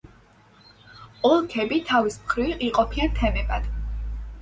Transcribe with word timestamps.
ოლქები, 1.29 1.79
თავის 1.91 2.19
მხრივ, 2.25 2.51
იყოფიან 2.73 3.17
თემებად. 3.25 3.73